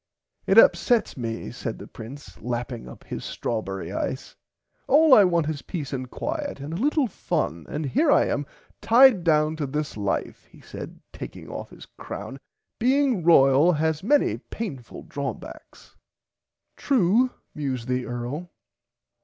It 0.47 0.57
upsets 0.57 1.15
me 1.15 1.51
said 1.51 1.77
the 1.77 1.85
prince 1.85 2.41
lapping 2.41 2.89
up 2.89 3.03
his 3.03 3.23
strawberry 3.23 3.91
ice 3.91 4.35
all 4.87 5.13
I 5.13 5.23
want 5.25 5.47
is 5.47 5.61
peace 5.61 5.93
and 5.93 6.09
quiut 6.09 6.59
and 6.59 6.73
a 6.73 6.81
little 6.81 7.05
fun 7.05 7.67
and 7.69 7.85
here 7.85 8.11
I 8.11 8.25
am 8.25 8.47
tied 8.81 9.23
down 9.23 9.55
to 9.57 9.67
this 9.67 9.95
life 9.95 10.45
he 10.49 10.59
said 10.59 10.99
taking 11.13 11.49
off 11.49 11.69
his 11.69 11.85
crown 11.85 12.39
being 12.79 13.23
royal 13.23 13.73
has 13.73 14.01
many 14.01 14.39
painfull 14.39 15.03
drawbacks. 15.07 15.95
True 16.75 17.29
mused 17.53 17.87
the 17.87 18.07
Earl. 18.07 18.49